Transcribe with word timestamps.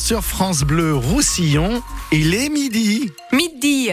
sur 0.00 0.24
France 0.24 0.62
Bleu 0.62 0.96
Roussillon, 0.96 1.82
il 2.10 2.34
est 2.34 2.48
midi. 2.48 3.10
Midi. 3.32 3.90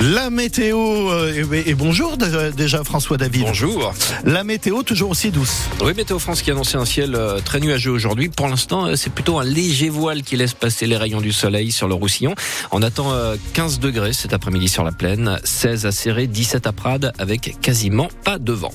La 0.00 0.30
météo, 0.30 1.10
euh, 1.10 1.62
et, 1.64 1.74
bonjour 1.74 2.16
déjà 2.16 2.82
François 2.84 3.18
David. 3.18 3.42
Bonjour. 3.42 3.94
La 4.24 4.44
météo 4.44 4.82
toujours 4.82 5.10
aussi 5.10 5.30
douce. 5.30 5.68
Oui, 5.80 5.92
Météo 5.94 6.18
France 6.18 6.42
qui 6.42 6.50
annonçait 6.50 6.78
un 6.78 6.84
ciel 6.84 7.14
euh, 7.14 7.38
très 7.40 7.60
nuageux 7.60 7.92
aujourd'hui. 7.92 8.28
Pour 8.28 8.48
l'instant, 8.48 8.86
euh, 8.86 8.96
c'est 8.96 9.10
plutôt 9.10 9.38
un 9.38 9.44
léger 9.44 9.90
voile 9.90 10.22
qui 10.22 10.36
laisse 10.36 10.54
passer 10.54 10.86
les 10.86 10.96
rayons 10.96 11.20
du 11.20 11.32
soleil 11.32 11.70
sur 11.70 11.86
le 11.86 11.94
Roussillon. 11.94 12.34
On 12.72 12.82
attend 12.82 13.12
euh, 13.12 13.36
15 13.52 13.78
degrés 13.78 14.12
cet 14.12 14.32
après-midi 14.32 14.68
sur 14.68 14.84
la 14.84 14.92
plaine, 14.92 15.38
16 15.44 15.86
à 15.86 15.92
Serré, 15.92 16.26
17 16.26 16.66
à 16.66 16.72
Prades, 16.72 17.12
avec 17.18 17.60
quasiment 17.60 18.08
pas 18.24 18.38
de 18.38 18.52
vent. 18.52 18.72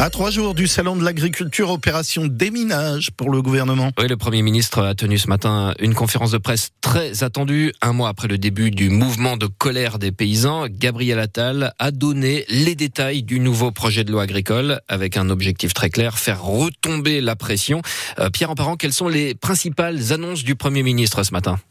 À 0.00 0.10
trois 0.10 0.30
jours 0.30 0.54
du 0.54 0.68
salon 0.68 0.94
de 0.94 1.04
l'agriculture, 1.04 1.70
opération 1.70 2.28
déminage 2.28 3.10
pour 3.10 3.30
le 3.30 3.42
gouvernement. 3.42 3.90
Oui, 3.98 4.06
le 4.06 4.16
Premier 4.16 4.42
ministre 4.42 4.84
a 4.84 4.94
tenu 4.94 5.18
ce 5.18 5.26
matin 5.26 5.74
une 5.80 5.92
conférence 5.92 6.30
de 6.30 6.38
presse 6.38 6.70
très 6.80 7.24
attendue. 7.24 7.72
Un 7.82 7.92
mois 7.92 8.08
après 8.08 8.28
le 8.28 8.38
début 8.38 8.70
du 8.70 8.90
mouvement 8.90 9.36
de 9.36 9.46
colère 9.46 9.98
des 9.98 10.12
paysans, 10.12 10.66
Gabriel 10.70 11.18
Attal 11.18 11.74
a 11.80 11.90
donné 11.90 12.44
les 12.48 12.76
détails 12.76 13.24
du 13.24 13.40
nouveau 13.40 13.72
projet 13.72 14.04
de 14.04 14.12
loi 14.12 14.22
agricole 14.22 14.80
avec 14.86 15.16
un 15.16 15.30
objectif 15.30 15.74
très 15.74 15.90
clair, 15.90 16.16
faire 16.16 16.44
retomber 16.44 17.20
la 17.20 17.34
pression. 17.34 17.82
Euh, 18.20 18.30
Pierre 18.30 18.50
Emparent, 18.50 18.76
quelles 18.76 18.92
sont 18.92 19.08
les 19.08 19.34
principales 19.34 20.12
annonces 20.12 20.44
du 20.44 20.54
Premier 20.54 20.84
ministre 20.84 21.24
ce 21.24 21.32
matin? 21.32 21.58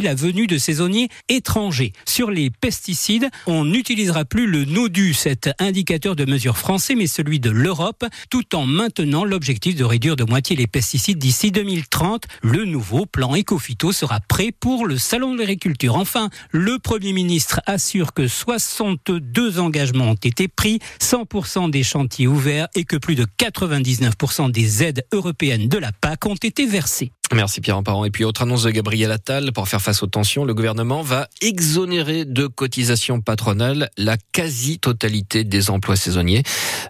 la 0.00 0.14
venue 0.14 0.46
de 0.46 0.58
saisonniers 0.58 1.08
étrangers. 1.28 1.92
Sur 2.06 2.30
les 2.30 2.50
pesticides, 2.50 3.28
on 3.46 3.64
n'utilisera 3.64 4.24
plus 4.24 4.46
le 4.46 4.64
NODU, 4.64 5.14
cet 5.14 5.50
indicateur 5.58 6.16
de 6.16 6.24
mesure 6.24 6.58
français, 6.58 6.94
mais 6.94 7.06
celui 7.06 7.40
de 7.40 7.50
l'Europe, 7.50 8.04
tout 8.30 8.54
en 8.54 8.66
maintenant 8.66 9.24
l'objectif 9.24 9.76
de 9.76 9.84
réduire 9.84 10.16
de 10.16 10.24
moitié 10.24 10.56
les 10.56 10.66
pesticides 10.66 11.18
d'ici 11.18 11.50
2030. 11.50 12.24
Le 12.42 12.64
nouveau 12.64 13.06
plan 13.06 13.34
Ecofito 13.36 13.92
sera 13.92 14.20
prêt 14.20 14.52
pour 14.52 14.86
le 14.86 14.98
Salon 14.98 15.34
de 15.34 15.38
l'agriculture. 15.40 15.96
Enfin, 15.96 16.30
le 16.50 16.78
Premier 16.78 17.12
ministre 17.12 17.60
assure 17.66 18.12
que 18.12 18.28
62 18.28 19.58
engagements 19.58 20.10
ont 20.10 20.14
été 20.14 20.48
pris, 20.48 20.78
100% 21.00 21.70
des 21.70 21.82
chantiers 21.82 22.26
ouverts 22.26 22.68
et 22.74 22.84
que 22.84 22.96
plus 22.96 23.14
de 23.14 23.26
99% 23.38 24.50
des 24.50 24.82
aides 24.82 25.04
européennes 25.12 25.68
de 25.68 25.78
la 25.78 25.92
PAC 25.92 26.26
ont 26.26 26.34
été 26.34 26.66
versées. 26.66 27.12
Merci 27.34 27.60
Pierre 27.60 27.76
Emparent. 27.76 28.04
Et 28.04 28.10
puis 28.10 28.24
autre 28.24 28.42
annonce 28.42 28.62
de 28.62 28.70
Gabriel 28.70 29.10
Attal, 29.10 29.52
pour 29.52 29.68
faire 29.68 29.82
face 29.82 30.02
aux 30.02 30.06
tensions, 30.06 30.44
le 30.44 30.54
gouvernement 30.54 31.02
va 31.02 31.28
exonérer 31.40 32.24
de 32.24 32.46
cotisations 32.46 33.20
patronales 33.20 33.90
la 33.98 34.16
quasi-totalité 34.32 35.42
des 35.42 35.70
emplois 35.70 35.96
saisonniers. 35.96 36.44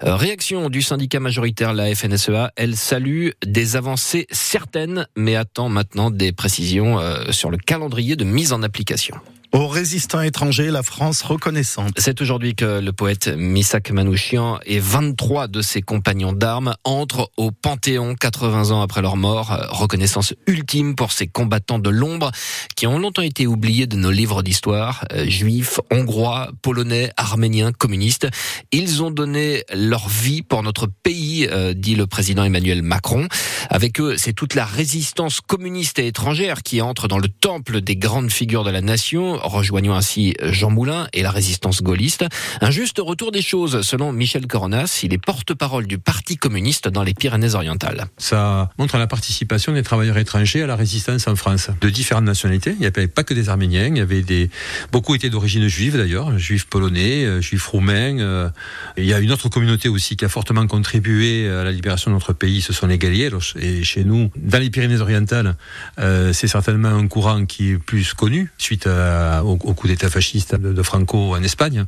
Euh, 0.04 0.14
réaction 0.14 0.69
du 0.69 0.82
syndicat 0.82 1.20
majoritaire, 1.20 1.72
la 1.72 1.94
FNSEA, 1.94 2.52
elle 2.56 2.76
salue 2.76 3.30
des 3.47 3.76
avancées 3.76 4.26
certaines, 4.30 5.06
mais 5.16 5.36
attend 5.36 5.70
maintenant 5.70 6.10
des 6.10 6.32
précisions 6.32 6.98
euh, 6.98 7.32
sur 7.32 7.50
le 7.50 7.56
calendrier 7.56 8.14
de 8.14 8.24
mise 8.24 8.53
en 8.53 8.62
application. 8.62 9.16
Aux 9.56 9.68
résistants 9.68 10.20
étrangers, 10.20 10.70
la 10.70 10.82
France 10.82 11.22
reconnaissante. 11.22 11.94
C'est 11.96 12.20
aujourd'hui 12.20 12.54
que 12.54 12.78
le 12.78 12.92
poète 12.92 13.28
Misak 13.28 13.90
Manouchian 13.90 14.58
et 14.66 14.78
23 14.78 15.48
de 15.48 15.62
ses 15.62 15.80
compagnons 15.80 16.34
d'armes 16.34 16.74
entrent 16.84 17.30
au 17.38 17.52
Panthéon 17.52 18.16
80 18.16 18.72
ans 18.72 18.82
après 18.82 19.00
leur 19.00 19.16
mort. 19.16 19.56
Reconnaissance 19.70 20.34
ultime 20.46 20.94
pour 20.94 21.10
ces 21.10 21.26
combattants 21.26 21.78
de 21.78 21.88
l'ombre 21.88 22.32
qui 22.76 22.86
ont 22.86 22.98
longtemps 22.98 23.22
été 23.22 23.46
oubliés 23.46 23.86
de 23.86 23.96
nos 23.96 24.10
livres 24.10 24.42
d'histoire. 24.42 25.06
Euh, 25.14 25.24
Juifs, 25.26 25.80
hongrois, 25.90 26.50
polonais, 26.60 27.10
arméniens, 27.16 27.72
communistes. 27.72 28.28
Ils 28.72 29.02
ont 29.02 29.10
donné 29.10 29.64
leur 29.72 30.06
vie 30.06 30.42
pour 30.42 30.62
notre 30.62 30.86
pays, 30.86 31.48
euh, 31.50 31.72
dit 31.72 31.94
le 31.94 32.06
président 32.06 32.44
Emmanuel 32.44 32.82
Macron. 32.82 33.26
Avec 33.70 34.00
eux, 34.02 34.16
c'est 34.18 34.34
toute 34.34 34.54
la 34.54 34.66
résistance 34.66 35.40
communiste 35.40 35.98
et 35.98 36.08
étrangère 36.08 36.62
qui 36.62 36.82
entre 36.82 37.08
dans 37.08 37.18
le 37.18 37.28
temple 37.28 37.80
des 37.80 37.96
grandes 37.96 38.30
figures 38.30 38.62
de 38.62 38.70
la 38.70 38.82
nation, 38.82 39.40
rejoignant 39.50 39.94
ainsi 39.94 40.34
Jean 40.42 40.70
Moulin 40.70 41.08
et 41.12 41.22
la 41.22 41.30
résistance 41.30 41.82
gaulliste. 41.82 42.24
Un 42.60 42.70
juste 42.70 42.98
retour 42.98 43.32
des 43.32 43.42
choses, 43.42 43.82
selon 43.82 44.12
Michel 44.12 44.46
Coronas, 44.46 45.00
il 45.02 45.12
est 45.12 45.18
porte-parole 45.24 45.86
du 45.86 45.98
Parti 45.98 46.36
communiste 46.36 46.88
dans 46.88 47.02
les 47.02 47.14
Pyrénées-Orientales. 47.14 48.06
Ça 48.18 48.70
montre 48.78 48.96
la 48.98 49.06
participation 49.06 49.72
des 49.72 49.82
travailleurs 49.82 50.18
étrangers 50.18 50.62
à 50.62 50.66
la 50.66 50.76
résistance 50.76 51.26
en 51.28 51.36
France, 51.36 51.70
de 51.80 51.88
différentes 51.90 52.24
nationalités. 52.24 52.72
Il 52.72 52.80
n'y 52.80 52.86
avait 52.86 53.06
pas 53.08 53.24
que 53.24 53.34
des 53.34 53.48
Arméniens, 53.48 53.86
il 53.88 53.96
y 53.98 54.00
avait 54.00 54.22
des 54.22 54.50
beaucoup 54.92 55.14
étaient 55.14 55.30
d'origine 55.30 55.66
juive 55.68 55.96
d'ailleurs, 55.96 56.38
juifs 56.38 56.66
polonais, 56.66 57.24
euh, 57.24 57.40
juifs 57.40 57.66
roumains. 57.66 58.18
euh, 58.18 58.48
il 58.96 59.04
y 59.04 59.12
a 59.14 59.18
une 59.20 59.32
autre 59.32 59.48
communauté 59.48 59.88
aussi 59.88 60.16
qui 60.16 60.24
a 60.24 60.28
fortement 60.28 60.66
contribué 60.66 61.48
à 61.48 61.64
la 61.64 61.72
libération 61.72 62.10
de 62.10 62.14
notre 62.16 62.32
pays, 62.32 62.60
ce 62.62 62.72
sont 62.72 62.86
les 62.86 62.98
Galieros. 62.98 63.40
Et 63.60 63.82
chez 63.84 64.04
nous, 64.04 64.30
dans 64.36 64.58
les 64.58 64.70
Pyrénées-Orientales, 64.70 65.56
euh, 65.98 66.32
c'est 66.32 66.48
certainement 66.48 66.88
un 66.88 67.06
courant 67.08 67.44
qui 67.46 67.70
est 67.72 67.78
plus 67.78 68.14
connu 68.14 68.50
suite 68.58 68.86
à- 68.86 69.35
au, 69.44 69.56
coup 69.56 69.88
d'État 69.88 70.08
fasciste 70.08 70.54
de, 70.54 70.82
Franco 70.82 71.34
en 71.34 71.42
Espagne. 71.42 71.84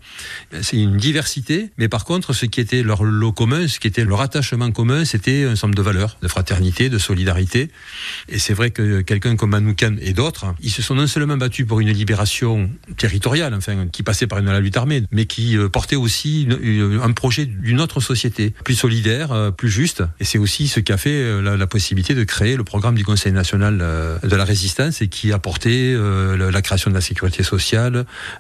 C'est 0.63 0.77
une 0.77 0.97
diversité, 0.97 1.71
mais 1.79 1.89
par 1.89 2.05
contre, 2.05 2.33
ce 2.33 2.47
qui 2.47 2.61
était 2.61 2.83
leur 2.83 3.05
lot 3.05 3.33
commun, 3.33 3.69
ce 3.69 3.79
qui 3.79 3.87
était 3.87 4.05
leur 4.05 4.21
attachement 4.21 4.71
commun, 4.73 5.05
c'était 5.05 5.45
un 5.45 5.53
ensemble 5.53 5.75
de 5.75 5.83
valeurs, 5.83 6.17
de 6.21 6.29
fraternité, 6.29 6.89
de 6.89 6.99
solidarité. 6.99 7.71
Et 8.29 8.39
c'est 8.39 8.55
vrai 8.55 8.71
que 8.71 9.03
quelqu'un 9.03 9.37
comme 9.37 9.51
Manoukian 9.51 9.97
et 10.01 10.13
d'autres, 10.13 10.47
ils 10.61 10.71
se 10.71 10.83
sont 10.83 10.95
non 10.95 11.07
seulement 11.07 11.37
battus 11.37 11.67
pour 11.67 11.81
une 11.81 11.91
libération 11.91 12.71
territoriale, 12.97 13.55
enfin, 13.55 13.87
qui 13.87 14.03
passait 14.03 14.27
par 14.27 14.39
une 14.39 14.49
la 14.53 14.61
lutte 14.61 14.77
armée, 14.77 15.03
mais 15.13 15.27
qui 15.27 15.57
euh, 15.57 15.69
portait 15.69 15.97
aussi 15.97 16.49
un 17.03 17.13
projet 17.13 17.47
d'une 17.47 17.81
autre 17.81 18.01
société, 18.01 18.53
plus 18.65 18.75
solidaire, 18.75 19.33
euh, 19.33 19.51
plus 19.51 19.71
juste. 19.71 20.03
Et 20.21 20.25
c'est 20.25 20.39
aussi 20.39 20.69
ce 20.69 20.81
qui 20.81 20.93
a 20.93 20.97
fait 20.97 21.11
euh, 21.11 21.57
la, 21.57 21.67
possibilité 21.67 22.15
de 22.15 22.25
créer 22.25 22.57
le 22.57 22.65
programme 22.65 22.95
du 22.95 23.05
Conseil 23.05 23.33
national 23.33 23.79
de 23.79 24.37
la 24.37 24.45
résistance 24.45 25.03
et 25.03 25.09
qui 25.09 25.33
a 25.33 25.39
porté 25.39 25.95
la 25.95 26.63
création 26.63 26.91
de 26.91 26.95
la 26.95 27.03
sécurité 27.03 27.28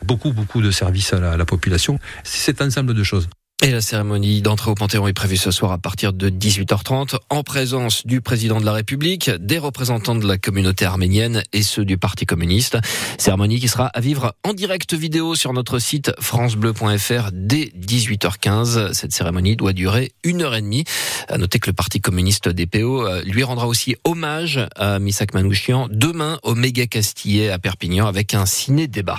beaucoup, 0.05 0.33
beaucoup 0.33 0.61
de 0.61 0.71
services 0.71 1.13
à 1.13 1.21
la, 1.21 1.33
à 1.33 1.37
la 1.37 1.45
population. 1.45 1.99
C'est 2.25 2.39
cet 2.39 2.63
ensemble 2.63 2.95
de 2.95 3.03
choses. 3.03 3.29
Et 3.61 3.73
la 3.73 3.81
cérémonie 3.81 4.41
d'entrée 4.41 4.71
au 4.71 4.77
Panthéon 4.77 5.09
est 5.09 5.13
prévue 5.13 5.37
ce 5.37 5.51
soir 5.51 5.73
à 5.73 5.79
partir 5.79 6.13
de 6.13 6.31
18h30 6.31 7.17
en 7.29 7.43
présence 7.43 8.07
du 8.07 8.21
président 8.21 8.61
de 8.61 8.65
la 8.65 8.73
République, 8.73 9.31
des 9.31 9.59
représentants 9.59 10.15
de 10.15 10.29
la 10.29 10.39
communauté 10.39 10.85
arménienne 10.85 11.43
et 11.53 11.65
ceux 11.65 11.85
du 11.85 11.99
Parti 11.99 12.25
communiste. 12.25 12.79
Cérémonie 13.19 13.59
qui 13.59 13.67
sera 13.67 13.87
à 13.87 14.01
vivre 14.01 14.33
en 14.45 14.55
direct 14.55 14.95
vidéo 14.95 15.35
sur 15.35 15.53
notre 15.53 15.81
site 15.81 16.13
francebleu.fr 16.21 17.31
dès 17.33 17.73
18h15. 17.77 18.93
Cette 18.93 19.11
cérémonie 19.11 19.57
doit 19.57 19.73
durer 19.73 20.13
une 20.23 20.43
heure 20.43 20.55
et 20.55 20.63
demie. 20.63 20.85
À 21.29 21.37
noter 21.37 21.59
que 21.59 21.69
le 21.69 21.75
Parti 21.75 22.01
communiste 22.01 22.49
des 22.49 22.67
PO 22.67 23.09
euh, 23.09 23.23
lui 23.25 23.43
rendra 23.43 23.67
aussi 23.67 23.97
hommage 24.05 24.61
à 24.77 25.01
Misak 25.01 25.35
Manouchian 25.35 25.89
demain 25.91 26.39
au 26.45 26.55
méga 26.55 26.87
Castillet 26.87 27.51
à 27.51 27.59
Perpignan 27.59 28.07
avec 28.07 28.35
un 28.35 28.47
ciné-débat. 28.47 29.19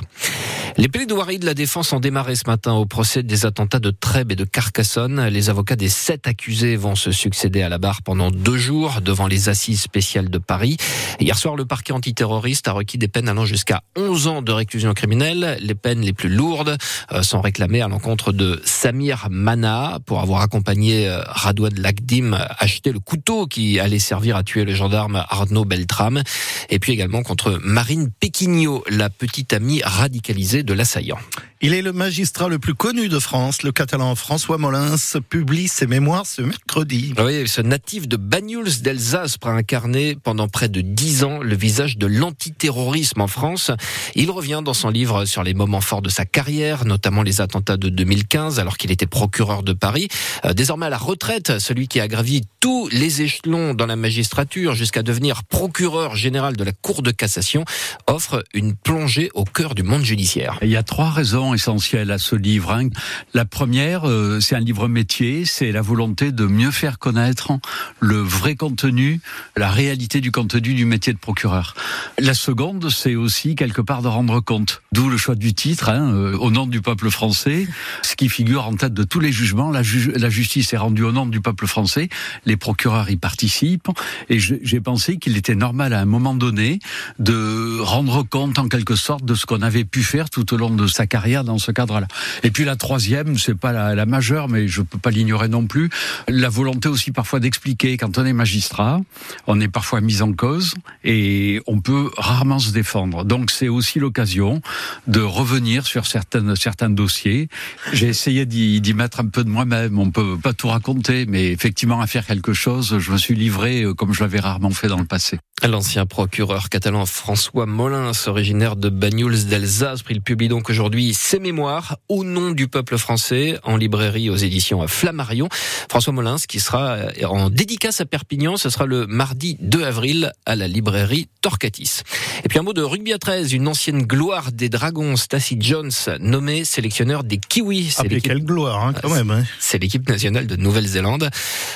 Les 0.79 0.87
plaidoiries 0.87 1.39
de 1.39 1.45
la 1.45 1.53
défense 1.53 1.91
ont 1.91 1.99
démarré 1.99 2.35
ce 2.35 2.43
matin 2.47 2.71
au 2.71 2.85
procès 2.85 3.21
des 3.21 3.45
attentats 3.45 3.79
de 3.79 3.91
Trèbes 3.91 4.31
et 4.31 4.37
de 4.37 4.45
Carcassonne. 4.45 5.27
Les 5.27 5.49
avocats 5.49 5.75
des 5.75 5.89
sept 5.89 6.25
accusés 6.25 6.77
vont 6.77 6.95
se 6.95 7.11
succéder 7.11 7.61
à 7.61 7.67
la 7.67 7.77
barre 7.77 8.01
pendant 8.01 8.31
deux 8.31 8.55
jours 8.55 9.01
devant 9.01 9.27
les 9.27 9.49
assises 9.49 9.81
spéciales 9.81 10.29
de 10.29 10.37
Paris. 10.37 10.77
Hier 11.19 11.37
soir, 11.37 11.57
le 11.57 11.65
parquet 11.65 11.91
antiterroriste 11.91 12.69
a 12.69 12.71
requis 12.71 12.97
des 12.97 13.09
peines 13.09 13.27
allant 13.27 13.43
jusqu'à 13.43 13.81
11 13.97 14.27
ans 14.27 14.41
de 14.41 14.53
réclusion 14.53 14.93
criminelle. 14.93 15.57
Les 15.59 15.75
peines 15.75 15.99
les 15.99 16.13
plus 16.13 16.29
lourdes 16.29 16.77
euh, 17.11 17.23
sont 17.23 17.41
réclamées 17.41 17.81
à 17.81 17.89
l'encontre 17.89 18.31
de 18.31 18.61
Samir 18.63 19.27
Mana 19.29 19.99
pour 20.05 20.21
avoir 20.21 20.39
accompagné 20.39 21.09
euh, 21.09 21.19
Radouane 21.27 21.77
Lagdim 21.77 22.37
acheter 22.57 22.93
le 22.93 23.01
couteau 23.01 23.47
qui 23.47 23.81
allait 23.81 23.99
servir 23.99 24.37
à 24.37 24.43
tuer 24.43 24.63
le 24.63 24.73
gendarme 24.73 25.25
Arnaud 25.27 25.65
Beltrame. 25.65 26.23
Et 26.69 26.79
puis 26.79 26.93
également 26.93 27.23
contre 27.23 27.59
Marine 27.63 28.11
Péquignot, 28.19 28.83
la 28.89 29.09
petite 29.09 29.53
amie 29.53 29.81
radicalisée 29.83 30.63
de 30.63 30.73
l'assaillant. 30.73 31.19
Il 31.61 31.73
est 31.73 31.81
le 31.81 31.91
magistrat 31.91 32.47
le 32.47 32.57
plus 32.57 32.73
connu 32.73 33.09
de 33.09 33.19
France. 33.19 33.63
Le 33.63 33.73
catalan 33.73 34.15
François 34.15 34.57
Molins 34.57 34.95
publie 35.29 35.67
ses 35.67 35.87
mémoires 35.87 36.25
ce 36.25 36.41
mercredi. 36.41 37.13
Ah 37.17 37.25
oui, 37.25 37.49
ce 37.49 37.59
natif 37.59 38.07
de 38.07 38.15
Banyuls 38.15 38.81
d'Alsace 38.81 39.35
a 39.43 39.49
incarné 39.49 40.15
pendant 40.15 40.47
près 40.47 40.69
de 40.69 40.79
dix 40.79 41.25
ans 41.25 41.39
le 41.39 41.53
visage 41.57 41.97
de 41.97 42.07
l'antiterrorisme 42.07 43.19
en 43.19 43.27
France. 43.27 43.71
Il 44.15 44.31
revient 44.31 44.61
dans 44.63 44.73
son 44.73 44.87
livre 44.87 45.25
sur 45.25 45.43
les 45.43 45.53
moments 45.53 45.81
forts 45.81 46.01
de 46.01 46.07
sa 46.07 46.23
carrière, 46.23 46.85
notamment 46.85 47.23
les 47.23 47.41
attentats 47.41 47.75
de 47.75 47.89
2015 47.89 48.57
alors 48.61 48.77
qu'il 48.77 48.91
était 48.91 49.05
procureur 49.05 49.61
de 49.61 49.73
Paris. 49.73 50.07
Euh, 50.45 50.53
désormais 50.53 50.85
à 50.85 50.89
la 50.89 50.97
retraite, 50.97 51.59
celui 51.59 51.89
qui 51.89 51.99
a 51.99 52.07
gravi 52.07 52.43
tous 52.61 52.87
les 52.93 53.21
échelons 53.21 53.73
dans 53.73 53.85
la 53.85 53.97
magistrature 53.97 54.75
jusqu'à 54.75 55.03
devenir 55.03 55.43
procureur 55.43 56.15
général 56.15 56.55
de 56.55 56.63
la 56.63 56.71
Cour 56.71 57.01
de 57.01 57.11
cassation 57.11 57.65
offre 58.07 58.45
une 58.53 58.75
plongée 58.75 59.29
au 59.33 59.43
cœur 59.43 59.75
du 59.75 59.83
monde 59.83 60.05
judiciaire. 60.05 60.57
Il 60.61 60.69
y 60.69 60.77
a 60.77 60.83
trois 60.83 61.09
raisons 61.09 61.48
essentiel 61.53 62.11
à 62.11 62.17
ce 62.17 62.35
livre. 62.35 62.71
Hein. 62.71 62.89
La 63.33 63.45
première, 63.45 64.07
euh, 64.07 64.39
c'est 64.39 64.55
un 64.55 64.59
livre 64.59 64.87
métier, 64.87 65.45
c'est 65.45 65.71
la 65.71 65.81
volonté 65.81 66.31
de 66.31 66.45
mieux 66.45 66.71
faire 66.71 66.99
connaître 66.99 67.51
le 67.99 68.17
vrai 68.17 68.55
contenu, 68.55 69.21
la 69.55 69.69
réalité 69.69 70.21
du 70.21 70.31
contenu 70.31 70.73
du 70.73 70.85
métier 70.85 71.13
de 71.13 71.17
procureur. 71.17 71.75
La 72.17 72.33
seconde, 72.33 72.89
c'est 72.89 73.15
aussi 73.15 73.55
quelque 73.55 73.81
part 73.81 74.01
de 74.01 74.07
rendre 74.07 74.39
compte. 74.39 74.81
D'où 74.91 75.09
le 75.09 75.17
choix 75.17 75.35
du 75.35 75.53
titre, 75.53 75.89
hein, 75.89 76.13
euh, 76.13 76.37
au 76.37 76.51
nom 76.51 76.67
du 76.67 76.81
peuple 76.81 77.09
français, 77.09 77.67
ce 78.01 78.15
qui 78.15 78.29
figure 78.29 78.67
en 78.67 78.75
tête 78.75 78.93
de 78.93 79.03
tous 79.03 79.19
les 79.19 79.31
jugements. 79.31 79.71
La 79.71 80.29
justice 80.29 80.73
est 80.73 80.77
rendue 80.77 81.03
au 81.03 81.11
nom 81.11 81.25
du 81.25 81.41
peuple 81.41 81.67
français, 81.67 82.09
les 82.45 82.57
procureurs 82.57 83.09
y 83.09 83.17
participent, 83.17 83.89
et 84.29 84.39
j'ai 84.39 84.79
pensé 84.81 85.17
qu'il 85.17 85.37
était 85.37 85.55
normal 85.55 85.93
à 85.93 85.99
un 85.99 86.05
moment 86.05 86.33
donné 86.33 86.79
de 87.19 87.79
rendre 87.81 88.23
compte 88.23 88.59
en 88.59 88.67
quelque 88.67 88.95
sorte 88.95 89.25
de 89.25 89.35
ce 89.35 89.45
qu'on 89.45 89.61
avait 89.61 89.85
pu 89.85 90.03
faire 90.03 90.29
tout 90.29 90.53
au 90.53 90.57
long 90.57 90.69
de 90.69 90.87
sa 90.87 91.07
carrière 91.07 91.38
dans 91.43 91.57
ce 91.57 91.71
cadre-là. 91.71 92.07
Et 92.43 92.51
puis 92.51 92.65
la 92.65 92.75
troisième, 92.75 93.37
c'est 93.37 93.57
pas 93.57 93.71
la, 93.71 94.05
majeure, 94.05 94.47
mais 94.47 94.67
je 94.67 94.81
peux 94.81 94.97
pas 94.97 95.11
l'ignorer 95.11 95.49
non 95.49 95.67
plus, 95.67 95.89
la 96.27 96.49
volonté 96.49 96.89
aussi 96.89 97.11
parfois 97.11 97.39
d'expliquer 97.39 97.97
quand 97.97 98.17
on 98.17 98.25
est 98.25 98.33
magistrat, 98.33 99.01
on 99.45 99.59
est 99.59 99.67
parfois 99.67 100.01
mis 100.01 100.21
en 100.21 100.33
cause 100.33 100.73
et 101.03 101.61
on 101.67 101.79
peut 101.79 102.09
rarement 102.17 102.59
se 102.59 102.71
défendre. 102.71 103.23
Donc 103.23 103.51
c'est 103.51 103.67
aussi 103.67 103.99
l'occasion 103.99 104.61
de 105.07 105.21
revenir 105.21 105.85
sur 105.85 106.07
certaines, 106.07 106.55
certains 106.55 106.89
dossiers. 106.89 107.49
J'ai 107.93 108.07
essayé 108.07 108.45
d'y 108.45 108.93
mettre 108.93 109.19
un 109.19 109.27
peu 109.27 109.43
de 109.43 109.49
moi-même. 109.49 109.99
On 109.99 110.11
peut 110.11 110.37
pas 110.37 110.53
tout 110.53 110.69
raconter, 110.69 111.25
mais 111.27 111.51
effectivement 111.51 112.01
à 112.01 112.07
faire 112.07 112.25
quelque 112.25 112.53
chose, 112.53 112.97
je 112.99 113.11
me 113.11 113.17
suis 113.17 113.35
livré 113.35 113.83
euh, 113.83 113.93
comme 113.93 114.13
je 114.13 114.21
l'avais 114.21 114.39
rarement 114.39 114.71
fait 114.71 114.87
dans 114.87 114.99
le 114.99 115.05
passé. 115.05 115.39
L'ancien 115.67 116.05
procureur 116.05 116.69
catalan 116.69 117.05
François 117.05 117.65
Molins, 117.65 118.11
originaire 118.27 118.75
de 118.75 118.89
Banyuls 118.89 119.45
d'Alsace, 119.45 120.03
il 120.09 120.21
publie 120.21 120.47
donc 120.47 120.69
aujourd'hui 120.69 121.13
ses 121.29 121.37
mémoires 121.37 121.97
au 122.07 122.23
nom 122.23 122.49
du 122.49 122.67
peuple 122.67 122.97
français 122.97 123.59
en 123.63 123.77
librairie 123.77 124.31
aux 124.31 124.35
éditions 124.35 124.87
Flammarion. 124.87 125.47
François 125.87 126.11
Molins 126.11 126.37
qui 126.47 126.59
sera 126.59 126.93
euh, 126.93 127.25
en 127.25 127.51
dédicace 127.51 128.01
à 128.01 128.05
Perpignan, 128.05 128.57
ce 128.57 128.71
sera 128.71 128.87
le 128.87 129.05
mardi 129.05 129.55
2 129.61 129.83
avril 129.83 130.31
à 130.47 130.55
la 130.55 130.67
librairie 130.67 131.27
Torcatis. 131.41 132.01
Et 132.43 132.47
puis 132.47 132.57
un 132.57 132.63
mot 132.63 132.73
de 132.73 132.81
rugby 132.81 133.13
à 133.13 133.19
13, 133.19 133.53
une 133.53 133.67
ancienne 133.67 134.01
gloire 134.01 134.51
des 134.51 134.69
Dragons, 134.69 135.15
Stacy 135.17 135.57
Jones, 135.59 135.91
nommé 136.19 136.65
sélectionneur 136.65 137.23
des 137.23 137.37
Kiwis. 137.37 137.93
Ah, 137.99 138.03
quelle 138.07 138.43
gloire 138.43 138.83
hein, 138.83 138.93
quand 138.99 139.13
même. 139.13 139.29
Hein. 139.29 139.43
C'est 139.59 139.77
l'équipe 139.77 140.09
nationale 140.09 140.47
de 140.47 140.55
Nouvelle-Zélande. 140.55 141.29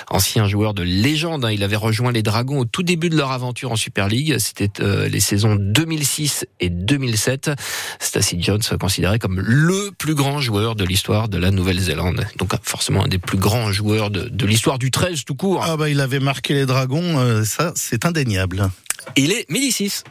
Ancien 0.09 0.47
joueur 0.47 0.73
de 0.73 0.81
légende, 0.81 1.45
hein. 1.45 1.51
il 1.51 1.63
avait 1.63 1.75
rejoint 1.75 2.11
les 2.11 2.23
Dragons 2.23 2.57
au 2.57 2.65
tout 2.65 2.81
début 2.81 3.09
de 3.09 3.17
leur 3.17 3.31
aventure 3.31 3.71
en 3.71 3.75
Super 3.75 4.07
League. 4.07 4.35
C'était 4.39 4.81
euh, 4.81 5.07
les 5.07 5.19
saisons 5.19 5.55
2006 5.59 6.47
et 6.59 6.71
2007. 6.71 7.51
Stacey 7.99 8.37
Jones 8.39 8.61
considéré 8.79 9.19
comme 9.19 9.42
le 9.45 9.91
plus 9.97 10.15
grand 10.15 10.39
joueur 10.39 10.75
de 10.75 10.85
l'histoire 10.85 11.27
de 11.27 11.37
la 11.37 11.51
Nouvelle-Zélande. 11.51 12.25
Donc 12.37 12.53
forcément 12.63 13.03
un 13.03 13.07
des 13.07 13.19
plus 13.19 13.37
grands 13.37 13.71
joueurs 13.71 14.09
de, 14.09 14.29
de 14.29 14.45
l'histoire 14.45 14.79
du 14.79 14.89
13 14.89 15.25
tout 15.25 15.35
court. 15.35 15.63
Ah 15.63 15.77
bah 15.77 15.89
il 15.89 15.99
avait 15.99 16.19
marqué 16.19 16.53
les 16.53 16.65
Dragons, 16.65 17.19
euh, 17.19 17.43
ça 17.43 17.73
c'est 17.75 18.05
indéniable. 18.05 18.69
Il 19.15 19.31
est 19.31 19.45
6. 19.49 20.03